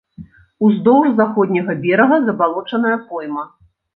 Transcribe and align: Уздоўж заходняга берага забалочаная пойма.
Уздоўж 0.67 1.09
заходняга 1.19 1.75
берага 1.83 2.17
забалочаная 2.31 2.97
пойма. 3.11 3.43